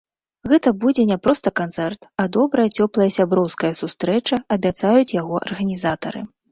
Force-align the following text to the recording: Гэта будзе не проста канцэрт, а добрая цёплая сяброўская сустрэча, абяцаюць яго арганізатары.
Гэта 0.53 0.69
будзе 0.83 1.05
не 1.09 1.17
проста 1.25 1.53
канцэрт, 1.59 2.01
а 2.23 2.27
добрая 2.39 2.67
цёплая 2.81 3.09
сяброўская 3.19 3.73
сустрэча, 3.83 4.45
абяцаюць 4.59 5.09
яго 5.21 5.35
арганізатары. 5.49 6.31